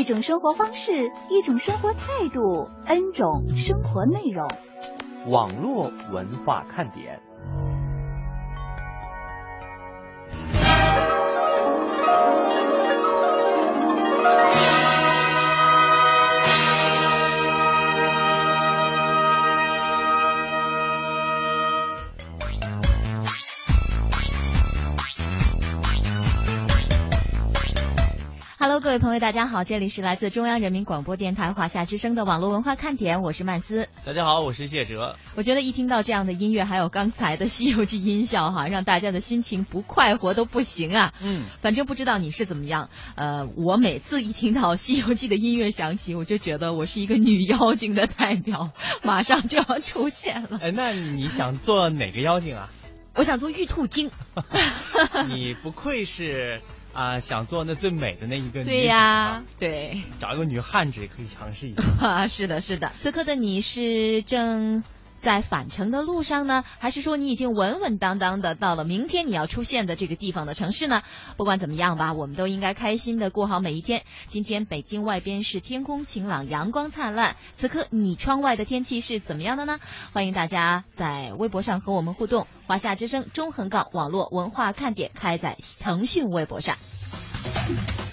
[0.00, 4.50] 一种生活方式，一种生活态度，N 种生活内容。
[5.28, 7.20] 网络文化看点。
[28.80, 33.88] Hello，各位朋友，大家好，这里是来自中央人民广播电台华夏之声的网络文化看点，我是曼斯。
[34.06, 35.16] 大家好，我是谢哲。
[35.34, 41.12] 我觉得一听到这样的音乐，还有刚才的《西游记》音效，哈，让大家的心情不快活都不行啊。
[41.20, 48.70] 嗯，反正不知道你是怎么样，呃，我每次一听到《西游记》的音乐响起，我就觉得我是一个女妖精的代表，
[49.02, 50.58] 马上就要出现了。
[50.62, 52.70] 哎，那你想做哪个妖精啊？
[53.14, 54.10] 我想做玉兔精。
[55.28, 60.02] 你不愧是啊、想做那最美的那一个女对子呀啊，对。
[60.18, 61.82] 找一个女汉子也可以尝试一下。
[62.04, 62.92] 啊，是的，是的。
[62.98, 64.82] 此刻的你是正
[65.20, 71.02] 在返程的路上呢，还是说你已经稳稳当当的到了明天你要出现的这个地方的城市呢？
[71.36, 74.04] 不管怎么样吧，我们都应该开心的过好每一天。
[74.26, 77.36] 今天北京外边是天空晴朗，阳光灿烂。
[77.54, 79.78] 此刻你窗外的天气是怎么样的呢？
[80.12, 82.46] 欢迎大家在微博上和我们互动。
[82.66, 86.76] 华夏之声中横杠网络文化看点开在腾讯微博上。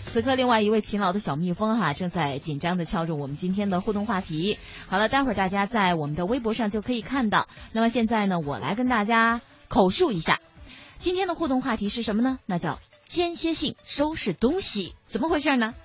[0.07, 4.57] 此刻，另外一位勤劳的小蜜蜂哈、正在紧张的敲着我们今天的互动话题。
[4.87, 7.47] 好了，待会儿大家在我们的微博上就可以看到。
[7.71, 10.39] 那么现在呢，我来跟大家口述一下
[10.97, 12.39] 今天的互动话题是什么呢？
[12.45, 14.95] 那叫间歇性收拾东西。
[15.05, 15.75] 怎么回事呢？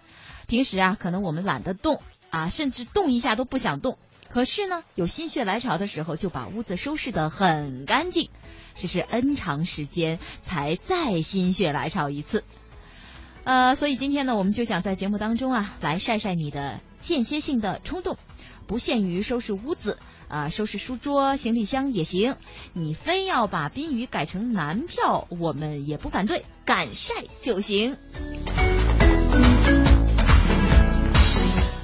[0.46, 2.00] 平时啊，可能我们懒得动
[2.30, 3.98] 啊，甚至动一下都不想动。
[4.30, 8.30] 可是呢，有心血来潮的时候，就把屋子收拾得很干净。
[8.74, 12.44] 这是 N 长时间才再心血来潮一次。
[13.44, 18.16] 呃，所以今天呢，我们就想在节目当中啊，来晒晒你的间歇性的冲动，
[18.68, 19.98] 不限于收拾屋子
[20.28, 22.36] 啊、收拾书桌、行李箱也行。
[22.72, 27.96] 你非要把宾语改成男票，我们也不反对，敢晒就行。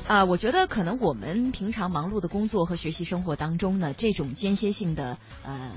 [0.07, 5.73] 啊、我觉得可能我们平常忙碌的工作和学习生活当中呢，这种间歇性的呃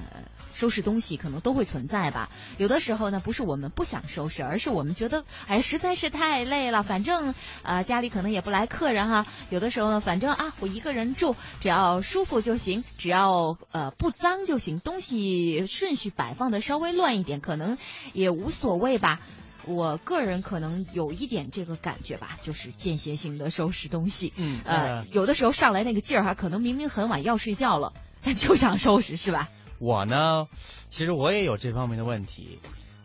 [0.54, 2.30] 收拾东西可能都会存在吧。
[2.58, 9.26] 有的时候呢，不是我们不想收拾，而是我们觉得哎实在是太累了，反正呃家里可能也不来客人哈。
[9.50, 17.78] 有的时候呢，反正啊我一个人住，只要舒服就行，只要呃不脏就行，东西顺序摆放的稍微乱一点，可能
[18.14, 19.20] 也无所谓吧。
[19.66, 24.34] 我个人可能有一点这个感觉吧，就是间歇性的收拾东西。
[24.36, 29.50] 嗯呃，有的时候上来那个劲儿哈，可能明明很晚要睡觉了，但就想收拾，是吧？
[29.82, 30.48] 我呢，
[30.92, 32.60] 其实我也有这方面的问题。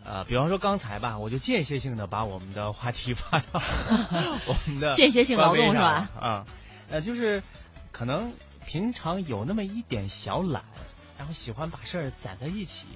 [0.05, 3.63] 呃，比方说刚才吧，我就间歇性的把我们的话题发到
[4.47, 6.47] 我们的间歇性劳动是吧了啊、
[6.91, 7.43] 呃，就是
[7.93, 8.31] 可能
[8.67, 10.65] 平常有那么一点小懒，
[11.17, 12.87] 然后喜欢把事儿攒在一起。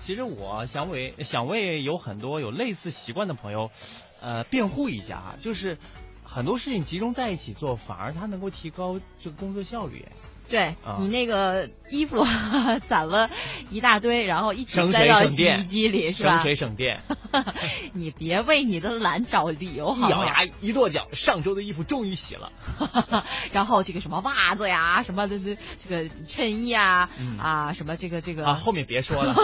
[0.00, 3.70] 其实我想为想为有很多有类似习惯的朋友，
[4.20, 5.78] 呃，辩护一下啊，就是
[6.24, 10.04] 很多事情集中在一起做，反而它能够提高这个工作效率。
[10.48, 12.24] 对、啊你那个衣服
[12.88, 13.30] 攒了
[13.70, 16.34] 一大堆，然后一直省栽到水省电洗衣机里是吧？
[16.34, 17.00] 省水省电，
[17.92, 20.00] 你别为你的懒找理由一？
[20.08, 22.52] 咬牙一跺脚，上周的衣服终于洗了。
[23.52, 29.34] 然后这个什么袜子呀，什么的这这个衬衣啊、嗯啊，什么这个这个啊，后面别说了。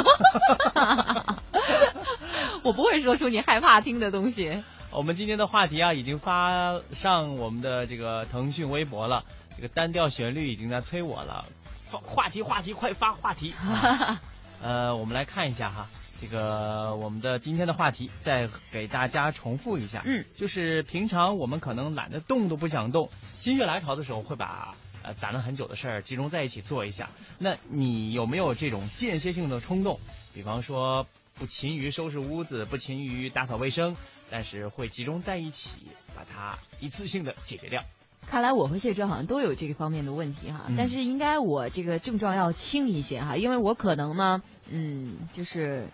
[2.63, 4.63] 我不会说出你害怕听的东西。
[4.91, 9.25] 我们今天的话题啊，已经发上我们的这个腾讯微博了。
[9.57, 11.47] 这个单调旋律已经在催我了，
[11.91, 13.53] 话话题话题快发话题。
[13.61, 14.21] 啊
[14.63, 15.89] 呃，我们来看一下哈，
[16.21, 20.03] 这个我们的今天的话题，再给大家重复一下。
[20.07, 27.11] 嗯，就是平常我们可能懒得动都不想动，心血来潮的时候会把呃攒了很久的事儿集中在一起做一下。
[27.39, 30.01] 那你有没有这种间歇性的冲动？
[30.33, 33.97] 比方说不勤于收拾屋子，不勤于打扫卫生，
[34.31, 35.77] 但是会集中在一起，
[36.17, 37.85] 把它一次性的解决掉。
[38.27, 40.75] 看来我和谢哲好像都有这个方面的问题哈，嗯。
[40.77, 45.87] 但是应该我这个症状要轻一些哈，因为我可能呢，嗯，就是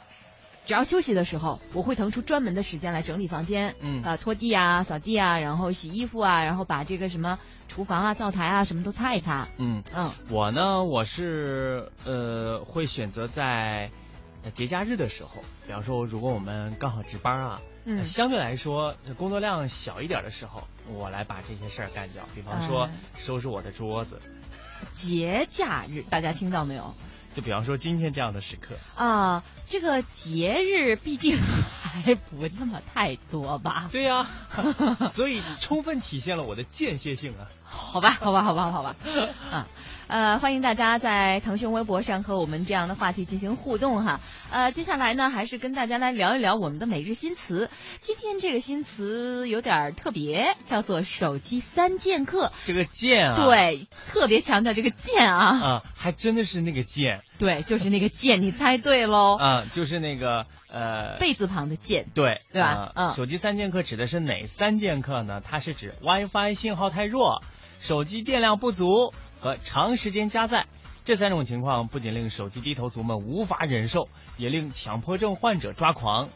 [0.66, 4.02] 只要休息的时候，我会腾出专门的时间来整理房间，嗯。
[4.02, 7.38] 啊，拖地啊、扫地啊，然后洗衣服啊，然后把这个什么
[7.68, 9.48] 厨房啊、灶台啊什么都擦一擦。
[9.58, 10.10] 嗯，嗯。
[10.28, 13.90] 我呢，我是呃会选择在
[14.44, 24.20] 呃节假日的时候，比方说如果我们刚好值班啊，嗯呃相对来说工作量小一点的时候，我来把这些事儿干掉，比方说哎收拾我的桌子，
[24.94, 26.94] 节假日，大家听到没有？
[27.32, 31.38] 就比方说今天这样的时刻，啊，这个节日毕竟
[31.80, 33.88] 还不那么太多吧？
[33.92, 34.26] 对呀、
[35.12, 37.46] 所以充分体现了我的间歇性啊。
[37.62, 38.96] 好吧，好吧，好吧，好吧，
[39.52, 39.68] 啊，
[40.10, 44.18] 呃，欢迎大家在腾讯微博上和我们这样的话题进行互动哈。
[44.50, 47.70] 呃，接下来呢，还是跟大家来聊一聊我们的每日新词。
[48.00, 52.50] 今天这个新词有点儿特别，叫做手机三剑客。
[52.66, 62.08] 这个剑啊，，对，特别强调这个剑啊，啊，还真的是那个剑对，就是那个剑，你猜对喽，啊，就是那个呃，贝字旁的剑。
[62.14, 65.40] 对，对吧啊嗯手机三剑客指的是哪三剑客呢？
[65.40, 67.44] 它是指 WiFi 信号太弱、
[67.78, 70.66] 手机电量不足和长时间加载。
[71.04, 76.28] 这三种情况不仅令手机低头族们无法忍受，也令强迫症患者抓狂。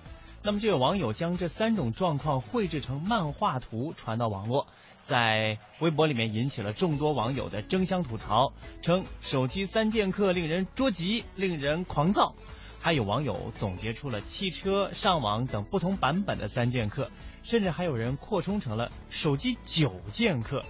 [0.43, 4.67] 那么就有网友将这三种状况绘制成漫画图传到网络，
[5.03, 8.53] 在微博里面引起了众多网友的争相吐槽，
[8.83, 12.35] 称手机三剑客令人捉急，令人狂躁。
[12.81, 17.11] 还有网友总结出了汽车、上网等不同版本的三剑客，
[17.43, 20.63] 甚至还有人扩充成了手机九剑客。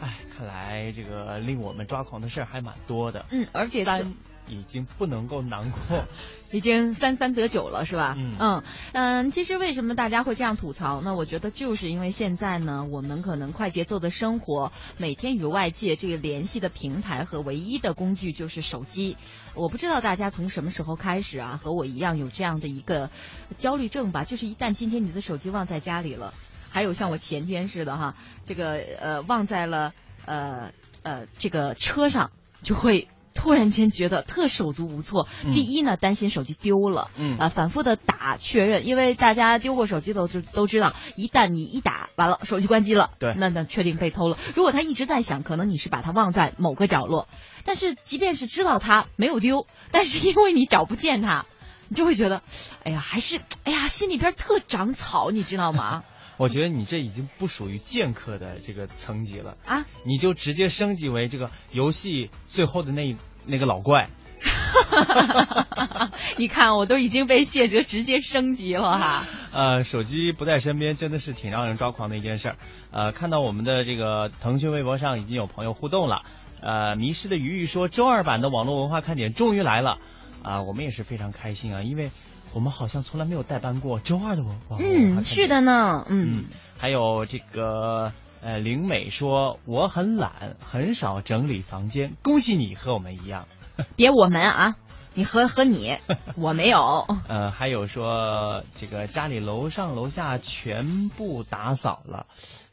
[0.00, 3.24] 哎，看来这个令我们抓狂的事儿还蛮多的。
[3.30, 4.14] 嗯，而且三
[4.48, 6.04] 已经不能够难过。
[6.52, 8.14] 已经三三得九了，是吧？
[8.16, 8.62] 嗯嗯
[8.92, 11.16] 嗯，其实为什么大家会这样吐槽呢？
[11.16, 19.16] 我觉得就是因为现在呢，我们可能快节奏的生活，每天与外界这个联系的平台和唯一的工具就是手机。
[19.54, 23.10] 我不知道大家从什么时候开始啊，和我一样有这样的一个
[23.56, 26.34] 焦虑症吧，就是一旦今天你的手机忘在家里了，
[26.74, 29.92] 还有像我前天似的哈，这个呃忘在了
[30.26, 30.72] 呃
[31.04, 32.32] 呃这个车上，
[32.62, 33.08] 就会。
[33.36, 35.26] 突然间觉得特手足无措。
[35.44, 44.38] 嗯第一呢，担心手机丢了，嗯啊，反复的打确认，因为大家丢过手机都知都知道，一旦你一打完了，手机关机了，对那那确定被偷了。
[44.54, 47.26] 如果他一直在响，可能你是把它忘在某个角落，
[47.64, 51.44] 但是即便是知道它没有丢，但是因为你找不见它，
[51.88, 52.40] 你就会觉得，
[52.84, 56.04] 哎呀，还是哎呀，心里边特长草，你知道吗？
[56.36, 63.16] 我觉得你这已经不属于剑客的这个层级了，啊，你就直接升级为这个游戏最后的那
[63.46, 64.08] 那个老怪。
[66.36, 69.26] 你看我都已经被谢哲直接升级了哈。
[69.52, 72.56] 呃，手机不在身边真的是挺让人抓狂的一件事儿。
[72.90, 76.22] 呃，看到我们的这个腾讯微博上已经有朋友互动了。
[76.60, 79.98] 呃，迷失的鱼鱼说，周二版的网络文化看点终于来了。
[80.42, 82.10] 啊、我们也是非常开心啊，因为
[82.54, 86.44] 我们好像从来没有代班过周二的文化嗯，是的呢，嗯嗯，
[86.78, 93.48] 还有这个呃，灵美说我很懒，很少整理房间，恭喜你和我们一样。
[93.96, 94.76] 别我们啊，
[95.14, 95.98] 你和和你，
[96.36, 97.06] 我没有。
[97.26, 102.26] 呃，还有说这个家里楼上楼下全部打扫了，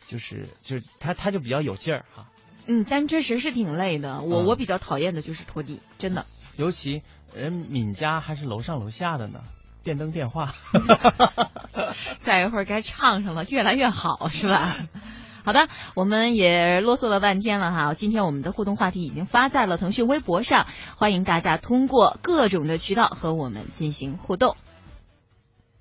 [0.07, 2.27] 就是就是他他就比较有劲儿哈，
[2.67, 4.21] 嗯，但确实是挺累的。
[4.21, 6.25] 我、嗯我比较讨厌的就是拖地，真的。
[6.57, 7.01] 尤其
[7.33, 9.39] 人敏家还是楼上楼下的呢，
[9.83, 10.53] 电灯电话。
[12.19, 14.75] 再一会儿该唱上了，越来越好，是吧？
[15.43, 17.93] 好的，我们也啰嗦了半天了哈。
[17.95, 20.67] 今天我们的互动话题已经发在了腾讯微博上，
[20.97, 24.55] 欢迎大家通过各种的渠道和我们进行互动。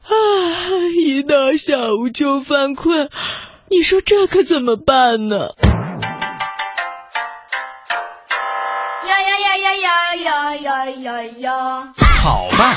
[0.02, 0.08] 啊，
[0.96, 3.10] 一到下午就犯困，
[3.68, 5.48] 你说这可怎么办呢？
[9.06, 11.92] 呀呀呀呀呀呀呀呀呀！
[12.22, 12.76] 好办，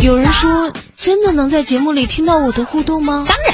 [0.00, 3.24] 有人说，真的能在节目里听到我的互动吗？
[3.28, 3.52] 当然，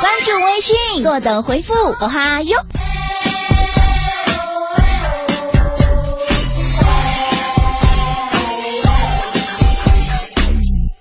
[0.00, 2.58] 关注微信，坐等回复，哦哈哟。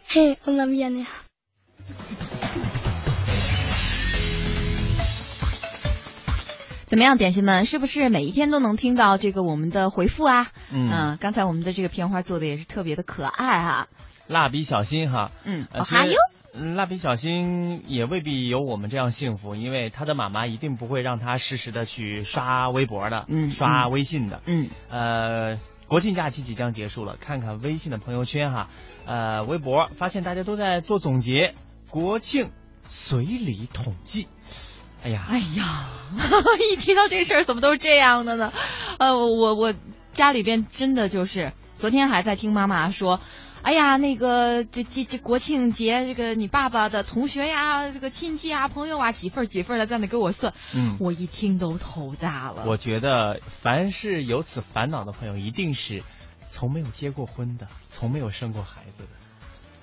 [0.07, 1.05] 嘿，我那边呢？
[6.85, 10.47] 怎么样，点心们，是不是每一天都能听到这个我们的回复啊？
[10.71, 13.87] 嗯刚才我们的这个片花做的也是特别的可爱哈、
[14.27, 16.15] 蜡笔小新哈，嗯，还有，
[16.53, 24.41] 嗯蜡笔小新也未必有我们这样幸福，因为他的妈妈一定不会让他实时的去刷微博的，嗯刷微信的。
[24.45, 28.69] 嗯呃，国庆假期即将结束了，看看微信的朋友圈哈，
[29.05, 31.53] 呃，微博发现大家都在做总结，
[31.89, 32.51] 国庆
[32.83, 34.27] 随礼统计。
[35.03, 35.85] 哎呀，哎呀，
[36.73, 38.51] 一提到这事儿，怎么都是这样的呢？
[38.99, 39.73] 呃，我我
[40.11, 43.21] 家里边真的就是，昨天还在听妈妈说。
[43.67, 52.63] 哎呀，那个这这这国庆节，这个你爸爸的同学呀，这个亲戚啊、朋友啊，几份几份的在那给我算，嗯，我一听都头大了。
[52.65, 56.01] 我觉得凡是有此烦恼的朋友，一定是
[56.45, 59.09] 从没有结过婚的，从没有生过孩子的。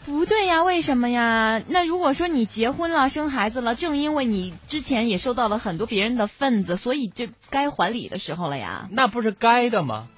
[0.06, 1.60] 不对呀，为什么呀？
[1.68, 8.88] 那如果说你结婚了、生孩子了，正因为你之前也收到了很多别人的份子，所以这该还礼的时候了呀。
[8.90, 10.08] 那不是该的吗？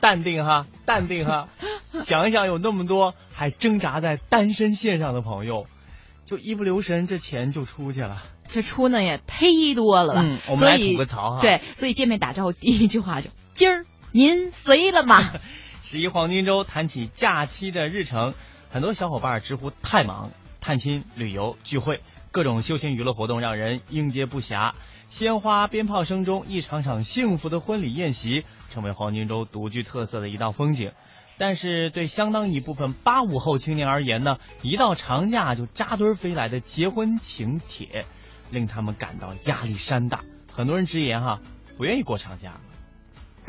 [0.00, 1.48] 淡定哈，淡定哈，
[2.02, 5.66] 想一想，有那么多还挣扎在单身线上的朋友，
[6.24, 8.22] 就一不留神，这钱就出去了。
[8.48, 10.22] 这出呢也忒多了吧？
[10.24, 15.32] 嗯我们来吐个槽哈对，所以见面打招呼第一句话就今儿您随了吗？
[15.84, 18.34] 十一黄金周谈起假期的日程，
[18.70, 22.00] 很多小伙伴直呼太忙，探亲、旅游、聚会，
[22.32, 24.72] 各种休闲娱乐活动让人应接不暇。
[25.08, 30.92] 鲜花、鞭炮声中，一场场幸福的婚礼宴席，成为黄金周独具特色的一道风景。
[31.38, 38.04] 但是对相当一部分八五后青年而言呢，一到长假就扎堆飞来的结婚请帖，
[38.50, 40.20] 令他们感到压力山大。
[40.52, 41.40] 很多人直言哈，
[41.76, 42.60] 不愿意过长假。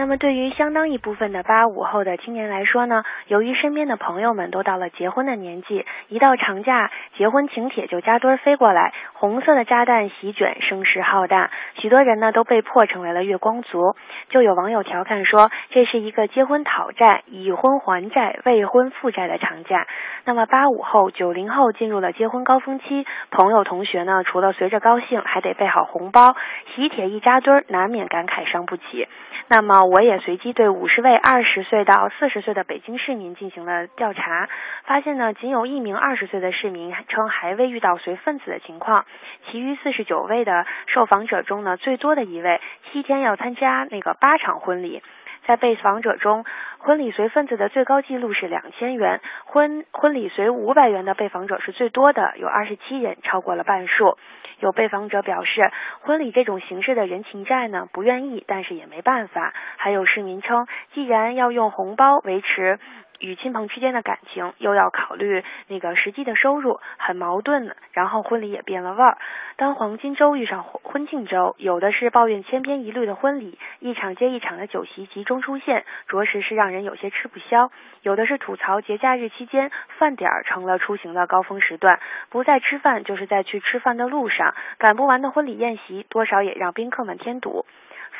[0.01, 13.95] 那么，对于相当一部分的八五后的青年来说呢，由于身边的朋友们都到了结婚的年纪，一到长假，结婚请帖就扎堆儿飞过来，红色的炸弹席卷，声势浩大，许多人呢都被迫成为了月光族。
[14.29, 19.85] 就有网友调侃说，这是一个结婚讨债、已婚还债、未婚负债的长假。
[20.25, 26.35] 那么，八五后、九零后进入了结婚高峰期，朋友同学呢，除了随着高兴，还得备好红包，
[26.75, 29.07] 喜帖一扎堆儿，难免感慨伤不起。
[29.47, 34.47] 那么，我也随机对五十位二十岁到四十岁的北京市民进行了调查，
[34.85, 39.05] 发现呢，仅有一名二十岁的市民称还未遇到随份子的情况，
[39.47, 45.03] 其余四十九位的受访者中呢，最多的一位七天要参加那个八场婚礼。
[45.45, 46.45] 在被访者中，
[46.77, 54.17] 婚礼随份子的最高记录是两千元，婚婚礼随五百元的被访者是最多的，有二十七人，超过了半数。
[54.61, 59.53] 有被访者表示，婚礼这种形式的人情债呢，不愿意，但是也没办法。
[59.77, 62.79] 还有市民称，既然要用红包维持
[63.21, 67.75] 与亲朋之间的感情，又要考虑那个实际的收入，很矛盾。
[67.93, 69.17] 然后婚礼也变了味儿。
[69.57, 77.69] 当黄金周遇上婚婚庆周，有的是抱怨千篇一律的婚礼，一场接一场的酒席集中出现，着实是让人有些吃不消；
[78.01, 81.99] 有的是吐槽节假日期间饭点儿成了出行的高峰时段，
[82.29, 87.65] 不在吃饭就是在去吃饭的路上，赶不完的婚礼宴席，多少也让宾客们添堵。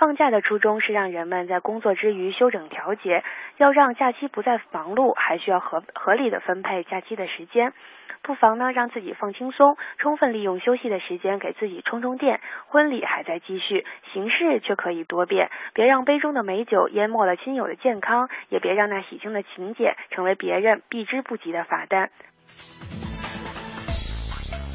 [0.01, 3.23] 放假的初衷是让人们在工作之余休整调节，
[3.57, 7.71] 要让假期不再忙碌，还需要合合理的分配假期的时间。
[8.23, 12.41] 不妨呢让自己放轻松，充分利用休息的时间给自己充充电。
[12.65, 22.09] 婚礼还在继续，形式却可以多变，别让杯中的美酒淹没了亲友的健康，也别让那喜庆的情节成为别人避之不及的罚单。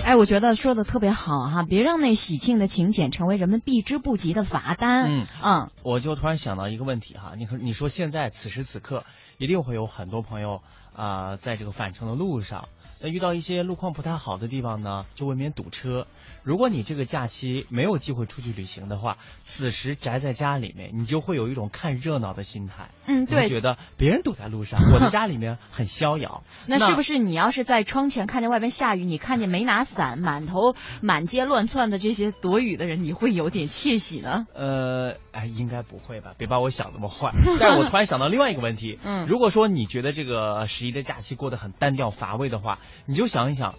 [0.07, 5.11] 哎，我觉得说的特别好哈，别让那喜庆的请柬成为人们避之不及的罚单。
[5.11, 9.05] 嗯嗯，我就突然想到一个问题哈，你说你说现在此时此刻，
[9.37, 10.63] 一定会有很多朋友
[10.97, 12.69] 啊、在这个返程的路上，
[13.03, 16.07] 那遇到一些路况不太好的地方呢，就未免堵车。
[16.43, 22.89] 如果你这个假期没有机会出去旅行的话，此时宅在家里面，你就会有一种看热闹的心态。
[23.07, 23.49] 嗯，对。
[23.49, 26.43] 觉得别人堵在路上，我的家里面很逍遥。
[26.67, 34.47] 那是不是你要是在窗前看见外边下雨，你看见没拿伞，满头满街乱窜的这些躲雨的人，你会有点窃喜呢？
[34.55, 36.33] 呃，哎，应该不会吧？
[36.39, 37.33] 别把我想那么坏。
[37.61, 43.75] 但是我突然想到另外一个问题， 嗯如果说你觉得这个十一的假期过得很单调乏味的话，你就想一想，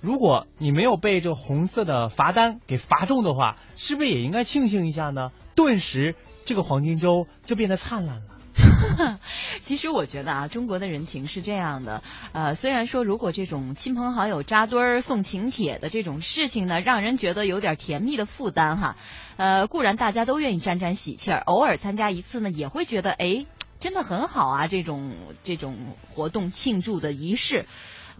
[0.00, 5.32] 如果你没有被这红色的罚单给罚中的话，是不是也应该庆幸一下呢？
[5.54, 8.22] 顿时这个黄金周就变得灿烂了。
[9.60, 18.96] 其实我觉得啊，中国的人情是这样的，呃，虽然说如果这种亲朋好友扎堆儿送请帖的这种事情呢，让人觉得有点甜蜜的负担哈，
[19.36, 23.44] 呃，固然大家都愿意沾沾喜气儿，偶尔参加一次呢，也会觉得哎，
[23.80, 25.12] 真的很好啊，这种
[25.44, 25.76] 这种
[26.14, 27.66] 活动庆祝的仪式。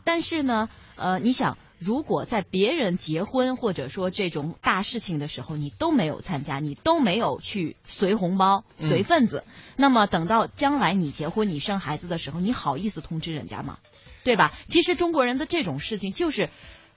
[0.04, 9.42] 但是呢，呃，你想，如果在别人结婚或者说这种大事情的时候，你都没有参加，你都没有去随红包、嗯随份子，
[9.76, 13.78] 那么等到将来你结婚、你生孩子的时候，你好意思通知人家吗？
[14.22, 14.52] 对吧？
[14.68, 16.50] 其实中国人的这种事情就是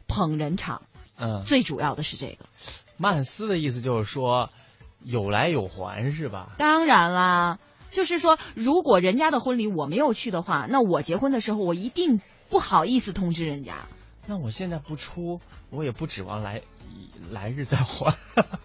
[0.08, 0.84] 捧人场，
[1.18, 2.46] 嗯，最主要的是这个。
[2.98, 4.50] 曼斯的意思就是说
[5.04, 6.52] 有来有还是吧？
[6.58, 7.60] 当然啦，
[7.90, 13.86] 就是说，如果人家的婚礼我没有去的话，那我结婚的时候我一定不好意思通知人家。
[14.28, 15.40] 那我现在不出，
[15.72, 16.62] 我也不指望来
[17.32, 18.16] 来日再还。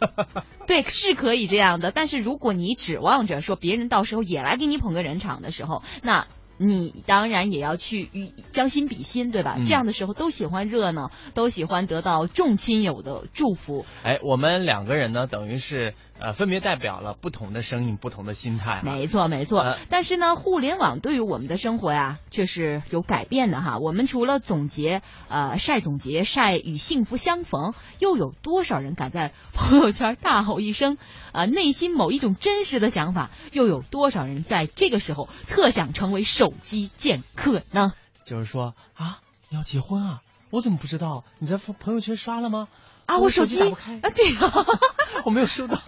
[0.67, 6.27] 对，是可以这样的，但是如果你指望着说别人到时候也来给你捧个人场的时候，那
[6.57, 9.57] 你当然也要去与将心比心，对吧？
[9.59, 13.85] 嗯这样的时候都喜欢热闹，都喜欢得到众亲友的祝福。
[14.05, 18.81] 哎，我们两个人呢，等于是呃分别代表了不同的声音、不同的心态。
[18.83, 19.61] 没错，没错。
[19.61, 23.79] 呃但是呢，互联网对于我们的生活呀，却是有改变的哈。
[23.79, 30.99] 我们除了总结呃晒总结晒与幸福相逢，又有多少人敢在朋友圈大吼一声
[31.33, 37.93] 呃、内心某一种真实的想法，又有多少人在这个时候特想成为手机剑客呢？
[38.25, 39.19] 就是说啊，
[39.49, 40.23] 你要结婚啊？
[40.51, 41.25] 我怎么不知道？
[41.41, 42.69] 你在朋友圈刷了吗？
[43.07, 44.41] 啊，我手机机打不开啊，对呀、
[45.25, 45.79] 我没有收到。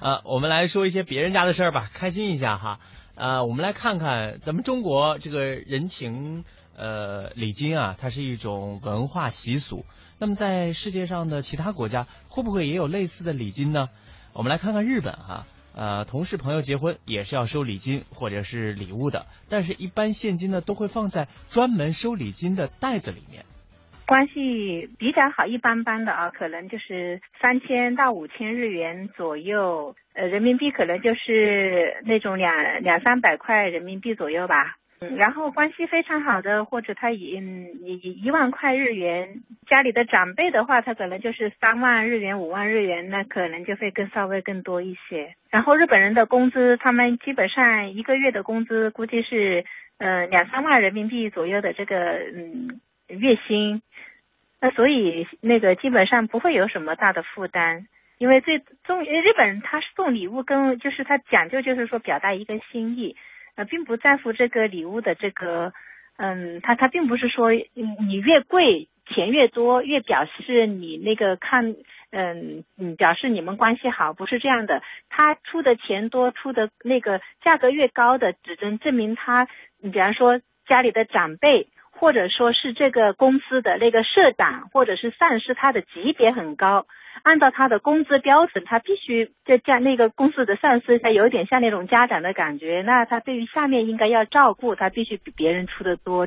[0.00, 2.80] 呃， 我们来说一些别人家的事儿吧，开心一下哈。
[3.14, 6.44] 呃，我们来看看咱们中国这个人情
[6.76, 9.84] 呃礼金啊，它是一种文化习俗。
[10.18, 13.88] 那么在世界上的其他国家，会不会也有类似的礼金呢？
[14.32, 15.46] 我们来看看日本哈。
[15.74, 23.46] 呃，同事朋友结婚也是要收礼金或者是礼物的，但是一般现金呢都会放在专门收礼金的袋子里面。
[24.12, 34.76] 关系比较好，一般般的啊，可能就是三千到五千日元左右，呃，人民币可能就是那种两两三百块人民币左右吧。
[35.00, 45.34] 嗯，然后关系非常好的，或者他以嗯以以一万块日元，家里的长辈的话，他可能就是三万日元、五万日元，那可能就会更稍微更多一些。
[45.48, 49.64] 然后日本人的工资，他们基本上一个月的工资估计是
[49.96, 51.96] 呃两三万人民币左右的这个
[52.34, 52.78] 嗯
[53.08, 53.82] 月薪，
[54.62, 57.88] 那所以那个基本上不会有什么大的负担。
[58.18, 63.16] 因为最中日本人他送礼物跟就是他讲究就是说表达一个心意，
[63.56, 65.72] 呃，并不在乎这个礼物的这个，
[66.16, 71.74] 嗯，他他并不是说你越贵钱越多越表示你那个看，
[72.12, 74.80] 嗯嗯表示你们关系好，不是这样的。
[75.08, 79.48] 他出的钱多，出的那个价格越高的，只能证明他，
[79.80, 81.66] 你比方说家里的长辈。
[82.02, 86.88] 或者说是这个公司的那个社长或者是上司，他的级别很高，
[87.22, 96.26] 按照他的工资标准，他必须就像那个公司的上司，他有点像那种家长的感觉，那他对于下面应该要照顾，他必须比别人出的多。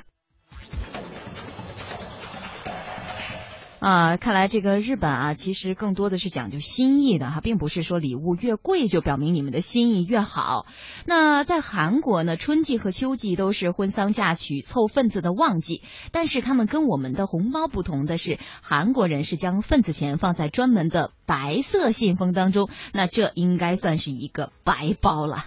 [3.85, 10.65] 啊，看来这个日本啊，其实更多的是讲究心意的哈，并不是说礼物越贵就表明你们的心意越好。
[11.05, 25.45] 那在韩国呢，春季和秋季都是婚丧嫁娶凑份子的旺季，但是他们跟我们的红包不同的是，韩国人是将份子钱放在专门的白色信封当中，那这应该算是一个白包了。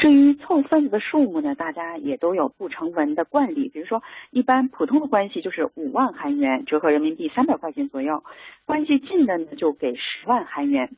[0.00, 3.68] 至于凑份子的数目呢，大家也都有不成文的惯例。
[3.68, 8.22] 比如说，一般普通的关系就是五万韩元，折合人民币三百块钱左右；
[8.64, 10.96] 关系近的呢，就给十万韩元。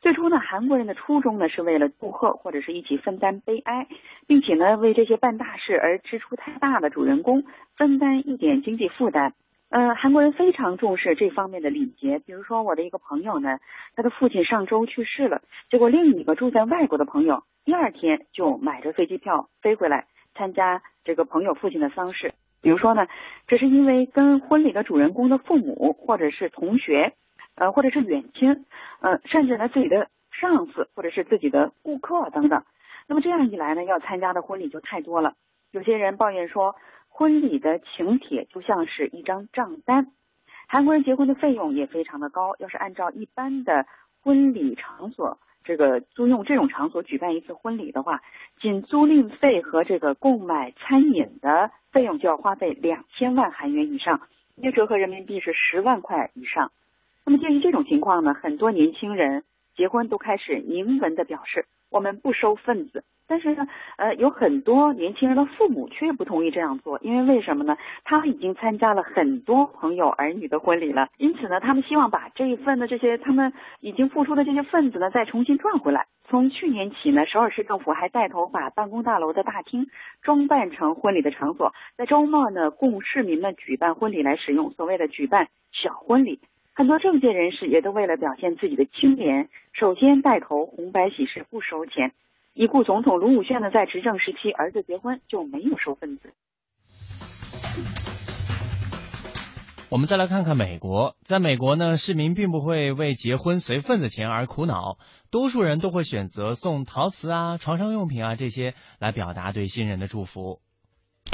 [0.00, 3.86] 最初呢，韩国人的初衷呢是为了祝贺或者是一起分担悲哀，
[4.26, 7.44] 并且呢为这些办大事而支出太大的主人公
[7.76, 9.34] 分担一点经济负担。
[9.70, 12.18] 呃，韩国人非常重视这方面的礼节。
[12.20, 13.58] 比如说，我的一个朋友呢，
[13.94, 22.32] 他的父亲上周去世了，结果另一个住在外国的朋友第二天就买着飞机票飞回来参加这个朋友父亲的丧事。
[22.62, 23.06] 比如说呢，
[23.46, 27.12] 这是因为跟婚礼的主人公的父母或者是同学，
[27.54, 28.64] 呃，或者是远亲，
[29.00, 32.64] 呃，甚至呢自己的上司或者是自己的顾客等等。
[33.06, 35.34] 那么这样一来呢，要参加的婚礼就太多了。
[35.70, 36.74] 有些人抱怨说，
[37.18, 40.12] 婚礼的请帖就像是一张账单。
[40.68, 43.86] 韩国人结婚的费用也非常的高，要是按照一般的
[44.22, 48.22] 婚礼场所，这个租用这种场所举办一次婚礼的话，
[48.60, 54.20] 仅租赁费和这个购买餐饮的费用就要花费两千万韩元以上，
[54.54, 56.70] 约折合人民币是十万块以上。
[57.24, 59.42] 那么鉴于这种情况呢，很多年轻人
[59.74, 67.76] 结婚都开始明文的表示，我们不收份子，但是呢，呃，有很多年轻人的父母却不同意这样做，因为为什么呢？
[68.04, 76.06] 他们已经参加了很多朋友儿女的婚礼了，因此呢，他们希望把这一份的这些他们已经付出的这些份子呢，再重新赚回来。
[76.24, 79.88] 从去年起呢，首尔市政府还带头把办公大楼的大厅
[80.22, 86.40] 装扮成婚礼的场所，在周末呢，供市民们举办婚礼来使用，所谓的举办小婚礼。
[86.74, 92.12] 很多政界人士也都为了表现自己的清廉，首先带头红白喜事不收钱。
[92.58, 96.32] 已故总统卢武铉呢，在执政时期，儿子结婚就没有收份子。
[99.88, 104.98] 我们再来看看美国，在美国呢，市民并不会为结婚随份子钱而苦恼，
[105.30, 110.60] 多数人都会选择送陶瓷啊、床上用品啊这些来表达对新人的祝福。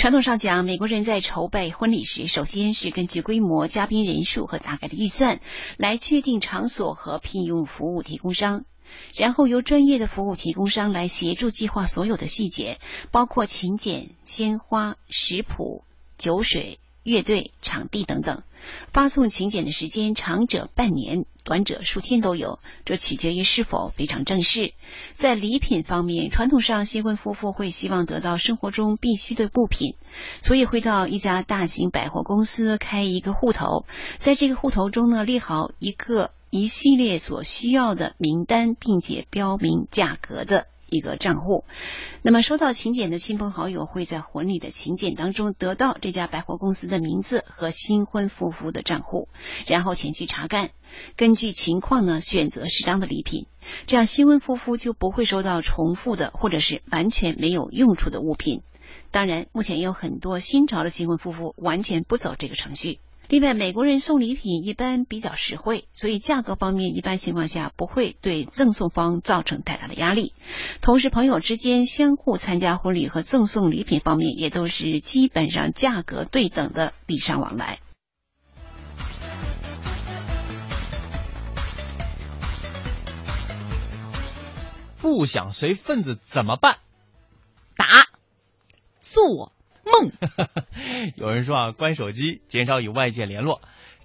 [0.05, 5.41] 传统上讲，美国人在筹备婚礼时，首先是根据规模、嘉宾人数和大概的预算
[5.79, 8.67] 来确定场所和聘用服务提供商。
[9.15, 12.81] 然后由专业的服务提供商来协助计划所有的细节，
[13.13, 15.85] 包括请柬、鲜花、食谱、
[16.19, 18.43] 酒水、乐队、场地等等。
[18.93, 24.75] 发送请柬的时间长者半年，短者数天都有，这取决于是否非常正式。
[25.13, 29.97] 在礼品方面，传统上新婚夫妇会希望得到生活中必需的物品，
[30.43, 33.85] 所以会到一家大型百货公司开一个户头，
[34.19, 36.33] 在这个户头中呢列好一个。
[36.51, 41.65] 一系列所需要的名单，并且标明价格的一个账户。
[42.23, 49.29] 那么，收到请柬的亲朋好友会在婚礼的请柬当中得到这家百货公司的名字和新婚夫妇的账户，
[49.67, 50.71] 然后前去查看，
[51.17, 53.47] 根据情况呢选择适当的礼品，
[53.87, 58.63] 这样新婚夫妇就不会收到重复的或者是完全没有用处的物品。
[59.11, 63.01] 当然，目前也有很多新潮的新婚夫妇完全不走这个程序。
[63.35, 70.33] 另外，美国人送礼品一般比较实惠，所以价格方面一般情况下不会对赠送方造成太大的压力。
[70.81, 77.81] 同时，朋友之间相互参加婚礼和赠送礼品方面也都是基本上价格对等的礼尚往来。
[85.01, 86.77] 不想随份子怎么办？
[87.77, 87.85] 打，
[89.01, 89.51] 做。
[89.85, 90.13] 梦，
[91.17, 93.61] 有人说啊，关手机，减少与外界联络，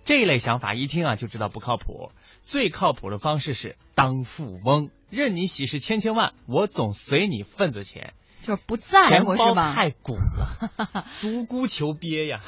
[0.05, 2.11] 这一类想法一听啊就知道不靠谱。
[2.41, 8.13] 最靠谱的方式是当富翁，任你喜事千千万，我总随你份子钱。
[8.41, 9.73] 就是不在乎是吧？
[9.75, 12.41] 太鼓了， 独孤求鳖呀！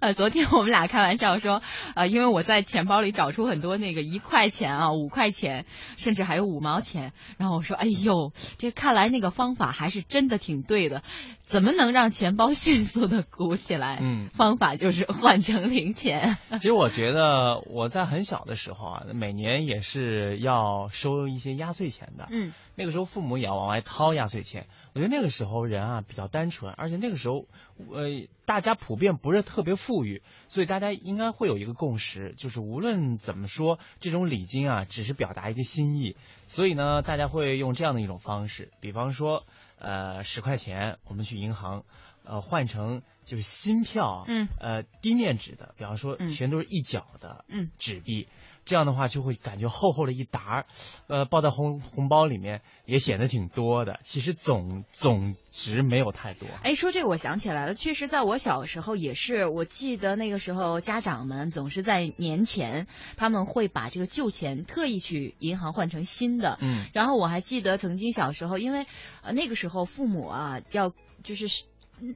[0.00, 1.62] 呃，昨天我们俩开玩笑说，
[1.94, 11.02] 呃，因为我在钱包里找出很多那个一块钱啊、五块钱，甚至还有五毛钱，然后我说，哎呦，这看来那个方法还是真的挺对的。
[11.42, 13.98] 怎么能让钱包迅速的鼓起来？
[14.02, 16.38] 嗯，方法就是换成零钱。
[16.56, 22.26] 其实我觉得我在很小的时候啊，每年也是要收一些压岁钱的。
[22.30, 24.66] 嗯，那个时候父母也要往外掏压岁钱。
[24.94, 27.46] 我觉得那个时候人啊比较单纯，而且那个时候
[27.90, 36.16] 呃大家普遍不是特别富裕，所以大家应该会有一个共识，就是无论怎么说，这种礼金啊只是表达一个心意。
[36.46, 39.44] 所以呢，大家会用这样的一种方式，比方说。
[39.76, 41.84] 呃，十块钱，我们去银行，
[42.22, 48.26] 呃，换成就是新票，嗯，呃，低面值的，比方说全都是一角的，嗯，纸币，
[48.64, 50.64] 这样的话就会感觉厚厚的一沓，
[51.06, 56.48] 呃，包在红红包里面也显得挺多的，其实总总值没有太多。
[56.62, 68.86] 哎，说这个我想起来了，确实在我小时候也是，我记得那个时候家长们总是在年前他们会把这个旧钱特意去银行换成新的，嗯，然后我还记得曾经小时候，因为
[69.22, 71.64] 呃那个时候父母啊要就是。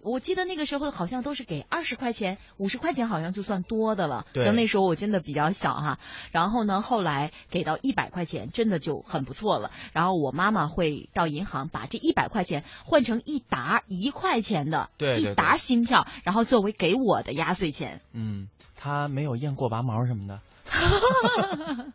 [0.02, 4.26] 我记得那个时候好像都是给二十块钱、五十块钱，好像就算多的了。
[4.32, 4.50] 对。
[4.52, 5.98] 那时候我真的比较小哈，
[6.32, 9.70] 然后呢，后来给到一百块钱，真的就很不错了。
[9.92, 18.00] 然后我妈妈会到银行把这一百块钱换成一沓一块钱的，对一沓新票，然后作为给我的压岁钱。
[18.12, 20.40] 嗯，他没有验过拔毛什么的。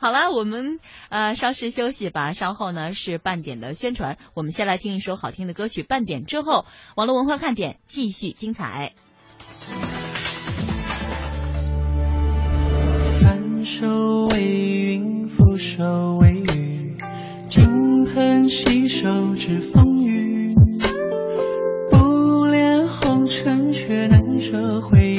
[0.00, 4.16] 好了，我们呃稍事休息吧，稍后呢是半点的宣传。
[4.34, 6.64] 我们先来听一首好听的歌曲，半点之后，
[6.96, 8.94] 网络文化看点继续精彩。
[13.20, 15.84] 翻手为云，覆手
[16.20, 16.96] 为雨，
[17.48, 20.54] 金盆洗手之风雨，
[21.90, 25.11] 不恋红尘，却难舍回